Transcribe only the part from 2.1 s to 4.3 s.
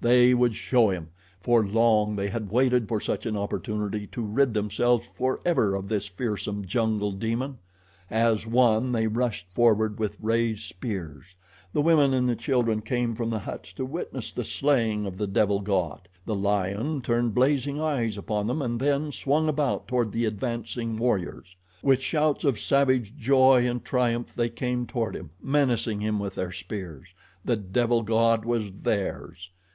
they had waited for such an opportunity to